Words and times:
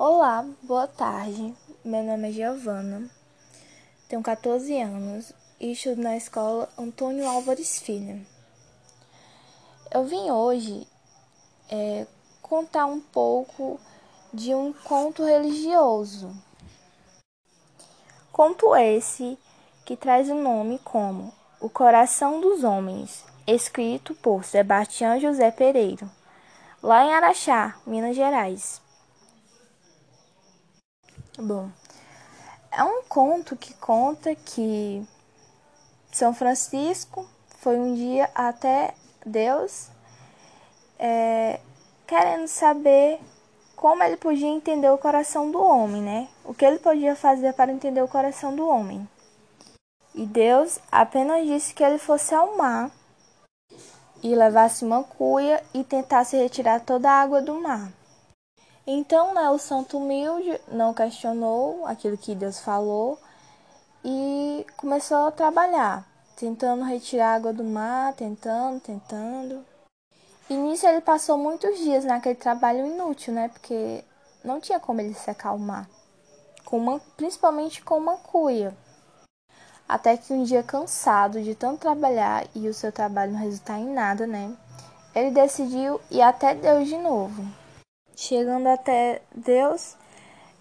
Olá, 0.00 0.46
boa 0.62 0.86
tarde. 0.86 1.52
Meu 1.84 2.04
nome 2.04 2.28
é 2.28 2.32
Giovana, 2.32 3.10
tenho 4.08 4.22
14 4.22 4.80
anos 4.80 5.32
e 5.58 5.72
estudo 5.72 6.00
na 6.00 6.16
escola 6.16 6.68
Antônio 6.78 7.26
Álvares 7.26 7.80
Filho. 7.80 8.24
Eu 9.92 10.04
vim 10.04 10.30
hoje 10.30 10.86
é, 11.68 12.06
contar 12.40 12.86
um 12.86 13.00
pouco 13.00 13.80
de 14.32 14.54
um 14.54 14.72
conto 14.72 15.24
religioso. 15.24 16.30
Conto 18.30 18.76
esse 18.76 19.36
que 19.84 19.96
traz 19.96 20.30
o 20.30 20.34
nome 20.36 20.78
como 20.84 21.34
O 21.60 21.68
Coração 21.68 22.40
dos 22.40 22.62
Homens, 22.62 23.24
escrito 23.48 24.14
por 24.14 24.44
Sebastião 24.44 25.18
José 25.18 25.50
Pereira, 25.50 26.08
lá 26.80 27.04
em 27.04 27.12
Araxá, 27.12 27.80
Minas 27.84 28.14
Gerais. 28.14 28.86
Bom, 31.40 31.70
é 32.72 32.82
um 32.82 33.04
conto 33.04 33.54
que 33.54 33.72
conta 33.74 34.34
que 34.34 35.06
São 36.10 36.34
Francisco 36.34 37.24
foi 37.60 37.78
um 37.78 37.94
dia 37.94 38.28
até 38.34 38.92
Deus 39.24 39.88
é, 40.98 41.60
querendo 42.08 42.48
saber 42.48 43.20
como 43.76 44.02
ele 44.02 44.16
podia 44.16 44.48
entender 44.48 44.90
o 44.90 44.98
coração 44.98 45.48
do 45.48 45.62
homem, 45.62 46.02
né? 46.02 46.28
O 46.44 46.52
que 46.52 46.64
ele 46.64 46.80
podia 46.80 47.14
fazer 47.14 47.52
para 47.52 47.70
entender 47.70 48.02
o 48.02 48.08
coração 48.08 48.56
do 48.56 48.66
homem. 48.66 49.08
E 50.16 50.26
Deus 50.26 50.80
apenas 50.90 51.46
disse 51.46 51.72
que 51.72 51.84
ele 51.84 51.98
fosse 51.98 52.34
ao 52.34 52.56
mar 52.56 52.90
e 54.24 54.34
levasse 54.34 54.84
uma 54.84 55.04
cuia 55.04 55.62
e 55.72 55.84
tentasse 55.84 56.36
retirar 56.36 56.80
toda 56.80 57.08
a 57.08 57.22
água 57.22 57.40
do 57.40 57.54
mar. 57.60 57.92
Então, 58.90 59.34
né, 59.34 59.50
o 59.50 59.58
santo 59.58 59.98
humilde 59.98 60.58
não 60.68 60.94
questionou 60.94 61.84
aquilo 61.84 62.16
que 62.16 62.34
Deus 62.34 62.58
falou 62.58 63.18
e 64.02 64.64
começou 64.78 65.26
a 65.26 65.30
trabalhar, 65.30 66.08
tentando 66.34 66.84
retirar 66.84 67.34
água 67.34 67.52
do 67.52 67.62
mar, 67.62 68.14
tentando, 68.14 68.80
tentando. 68.80 69.62
E 70.48 70.54
nisso 70.54 70.86
ele 70.86 71.02
passou 71.02 71.36
muitos 71.36 71.78
dias 71.80 72.02
naquele 72.02 72.36
trabalho 72.36 72.86
inútil, 72.86 73.34
né? 73.34 73.50
Porque 73.50 74.02
não 74.42 74.58
tinha 74.58 74.80
como 74.80 75.02
ele 75.02 75.12
se 75.12 75.28
acalmar, 75.28 75.86
com 76.64 76.78
uma, 76.78 76.98
principalmente 77.14 77.84
com 77.84 77.98
uma 77.98 78.16
cuia. 78.16 78.74
Até 79.86 80.16
que 80.16 80.32
um 80.32 80.44
dia, 80.44 80.62
cansado 80.62 81.42
de 81.42 81.54
tanto 81.54 81.80
trabalhar 81.80 82.46
e 82.54 82.66
o 82.66 82.72
seu 82.72 82.90
trabalho 82.90 83.32
não 83.32 83.40
resultar 83.40 83.78
em 83.78 83.92
nada, 83.92 84.26
né? 84.26 84.56
Ele 85.14 85.30
decidiu 85.30 86.00
ir 86.10 86.22
até 86.22 86.54
Deus 86.54 86.88
de 86.88 86.96
novo. 86.96 87.57
Chegando 88.20 88.66
até 88.66 89.22
Deus, 89.32 89.96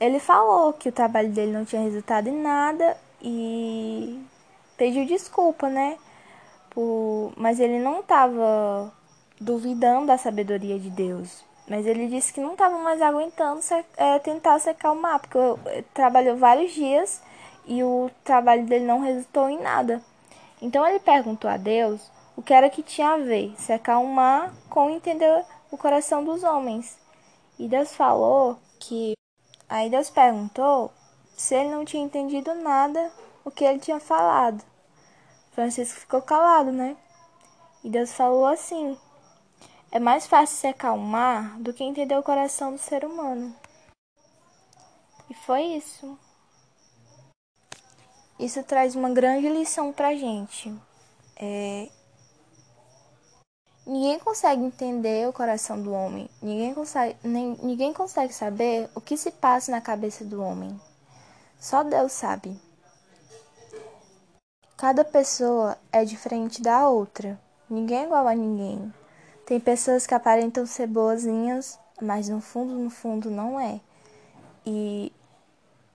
ele 0.00 0.18
falou 0.18 0.72
que 0.72 0.88
o 0.88 0.92
trabalho 0.92 1.28
dele 1.28 1.52
não 1.52 1.66
tinha 1.66 1.82
resultado 1.82 2.26
em 2.26 2.40
nada 2.40 2.96
e 3.20 4.24
pediu 4.78 5.04
desculpa, 5.04 5.68
né? 5.68 5.98
Por... 6.70 7.30
Mas 7.36 7.60
ele 7.60 7.78
não 7.78 8.00
estava 8.00 8.90
duvidando 9.38 10.06
da 10.06 10.16
sabedoria 10.16 10.78
de 10.78 10.88
Deus. 10.88 11.44
Mas 11.68 11.84
ele 11.84 12.08
disse 12.08 12.32
que 12.32 12.40
não 12.40 12.52
estava 12.52 12.78
mais 12.78 13.02
aguentando 13.02 13.60
é, 13.98 14.18
tentar 14.20 14.58
se 14.58 14.70
acalmar, 14.70 15.20
porque 15.20 15.38
trabalhou 15.92 16.38
vários 16.38 16.72
dias 16.72 17.20
e 17.66 17.84
o 17.84 18.10
trabalho 18.24 18.64
dele 18.64 18.86
não 18.86 19.00
resultou 19.00 19.50
em 19.50 19.60
nada. 19.60 20.00
Então 20.62 20.86
ele 20.86 21.00
perguntou 21.00 21.50
a 21.50 21.58
Deus 21.58 22.10
o 22.34 22.40
que 22.40 22.54
era 22.54 22.70
que 22.70 22.82
tinha 22.82 23.10
a 23.10 23.18
ver 23.18 23.52
se 23.58 23.74
acalmar 23.74 24.54
com 24.70 24.88
entender 24.88 25.44
o 25.70 25.76
coração 25.76 26.24
dos 26.24 26.42
homens. 26.42 27.01
E 27.58 27.68
Deus 27.68 27.94
falou 27.94 28.58
que. 28.78 29.14
Aí 29.68 29.88
Deus 29.88 30.10
perguntou 30.10 30.92
se 31.36 31.54
ele 31.54 31.70
não 31.70 31.84
tinha 31.84 32.04
entendido 32.04 32.54
nada 32.54 33.12
o 33.44 33.50
que 33.50 33.64
ele 33.64 33.78
tinha 33.78 34.00
falado. 34.00 34.62
Francisco 35.52 36.00
ficou 36.00 36.22
calado, 36.22 36.72
né? 36.72 36.96
E 37.84 37.90
Deus 37.90 38.12
falou 38.12 38.46
assim: 38.46 38.98
É 39.90 39.98
mais 39.98 40.26
fácil 40.26 40.56
se 40.56 40.66
acalmar 40.66 41.58
do 41.60 41.72
que 41.72 41.84
entender 41.84 42.16
o 42.16 42.22
coração 42.22 42.72
do 42.72 42.78
ser 42.78 43.04
humano. 43.04 43.54
E 45.28 45.34
foi 45.34 45.62
isso. 45.62 46.18
Isso 48.38 48.62
traz 48.64 48.96
uma 48.96 49.10
grande 49.10 49.48
lição 49.48 49.92
pra 49.92 50.14
gente. 50.14 50.74
É, 51.36 51.88
Ninguém 53.84 54.18
consegue 54.20 54.62
entender 54.62 55.28
o 55.28 55.32
coração 55.32 55.82
do 55.82 55.92
homem. 55.92 56.28
Ninguém 56.40 56.72
consegue, 56.72 57.16
nem, 57.24 57.56
ninguém 57.62 57.92
consegue 57.92 58.32
saber 58.32 58.88
o 58.94 59.00
que 59.00 59.16
se 59.16 59.30
passa 59.32 59.72
na 59.72 59.80
cabeça 59.80 60.24
do 60.24 60.40
homem. 60.40 60.80
Só 61.58 61.82
Deus 61.82 62.12
sabe. 62.12 62.56
Cada 64.76 65.04
pessoa 65.04 65.76
é 65.92 66.04
diferente 66.04 66.62
da 66.62 66.88
outra. 66.88 67.40
Ninguém 67.68 68.02
é 68.02 68.04
igual 68.04 68.26
a 68.28 68.34
ninguém. 68.34 68.92
Tem 69.46 69.58
pessoas 69.58 70.06
que 70.06 70.14
aparentam 70.14 70.64
ser 70.64 70.86
boazinhas, 70.86 71.78
mas 72.00 72.28
no 72.28 72.40
fundo, 72.40 72.74
no 72.74 72.90
fundo 72.90 73.30
não 73.30 73.58
é. 73.58 73.80
E 74.64 75.12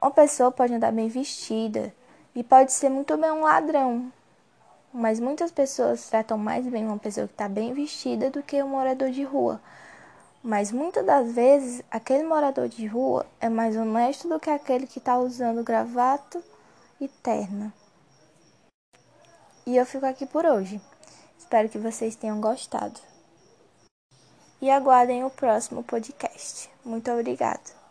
uma 0.00 0.10
pessoa 0.10 0.50
pode 0.50 0.74
andar 0.74 0.92
bem 0.92 1.08
vestida 1.08 1.94
e 2.34 2.42
pode 2.42 2.72
ser 2.72 2.88
muito 2.88 3.16
bem 3.16 3.30
um 3.30 3.42
ladrão, 3.42 4.12
mas 4.92 5.20
muitas 5.20 5.50
pessoas 5.50 6.08
tratam 6.08 6.38
mais 6.38 6.66
bem 6.66 6.86
uma 6.86 6.98
pessoa 6.98 7.26
que 7.26 7.34
está 7.34 7.48
bem 7.48 7.72
vestida 7.72 8.30
do 8.30 8.42
que 8.42 8.62
um 8.62 8.68
morador 8.68 9.10
de 9.10 9.22
rua. 9.22 9.60
Mas 10.42 10.72
muitas 10.72 11.04
das 11.04 11.32
vezes, 11.32 11.82
aquele 11.90 12.24
morador 12.24 12.68
de 12.68 12.86
rua 12.86 13.26
é 13.40 13.48
mais 13.48 13.76
honesto 13.76 14.28
do 14.28 14.40
que 14.40 14.50
aquele 14.50 14.86
que 14.86 14.98
está 14.98 15.18
usando 15.18 15.64
gravata 15.64 16.42
e 17.00 17.08
terna. 17.08 17.72
E 19.66 19.76
eu 19.76 19.84
fico 19.84 20.06
aqui 20.06 20.24
por 20.24 20.46
hoje. 20.46 20.80
Espero 21.38 21.68
que 21.68 21.78
vocês 21.78 22.16
tenham 22.16 22.40
gostado. 22.40 23.00
E 24.60 24.70
aguardem 24.70 25.24
o 25.24 25.30
próximo 25.30 25.82
podcast. 25.82 26.70
Muito 26.84 27.10
obrigada. 27.10 27.87